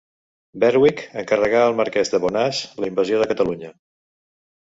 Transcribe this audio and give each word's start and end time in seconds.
Berwick 0.61 1.01
encarregà 1.23 1.59
al 1.65 1.75
marquès 1.81 2.11
de 2.15 2.21
Bonàs 2.23 2.61
la 2.85 2.91
invasió 2.93 3.19
de 3.23 3.27
Catalunya. 3.33 3.71